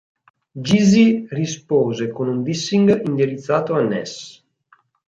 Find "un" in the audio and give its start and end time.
2.27-2.41